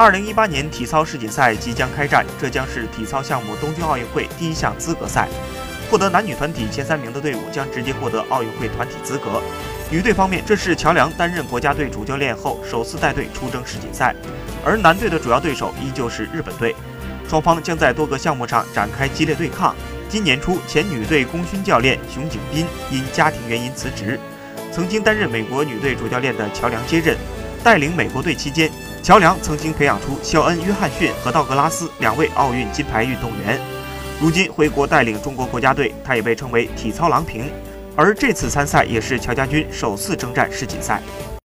[0.00, 5.28] 二零一八年体操世锦赛即将开战，这将是体操项目东京奥运会第一项资格赛。
[5.90, 9.42] 获得男女团体前三名的队伍将直接获得奥运会团体资格。
[9.90, 14.14] 女队方面，这是乔梁担任国家队主教练后首次带队出征世锦赛，
[14.64, 16.74] 而男队的主要对手依旧是日本队。
[17.28, 19.76] 双方将在多个项目上展开激烈对抗。
[20.08, 24.18] 今年初，前女队功勋教练熊景斌因家庭原因辞职，
[24.72, 27.18] 曾经担任美国女队主教练的乔梁接任，
[27.62, 28.70] 带领美国队期间。
[29.02, 33.58] 乔梁曾经培养出肖恩·约翰逊和道格拉斯两位奥运金牌运动员，
[34.20, 37.50] 如今回国带领中国国家队，他也被称为“体操郎平”。
[37.96, 41.02] 而这次参赛也是乔家军首次征战世锦赛。